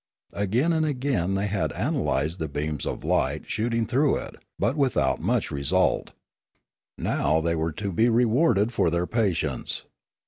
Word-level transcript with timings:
Again 0.33 0.73
and 0.73 0.83
again 0.83 1.35
had 1.35 1.69
they 1.69 1.75
ana 1.75 1.99
lysed 2.01 2.39
the 2.39 2.49
beams 2.49 2.87
of 2.87 3.03
light 3.03 3.47
shooting 3.47 3.85
through 3.85 4.15
it, 4.17 4.35
but 4.57 4.75
with 4.75 4.97
out 4.97 5.21
much 5.21 5.51
result. 5.51 6.09
Now 6.97 7.39
they 7.39 7.53
were 7.53 7.71
to 7.73 7.91
be 7.91 8.09
rewarded 8.09 8.73
for 8.73 8.89
their 8.89 9.05
patience. 9.05 9.85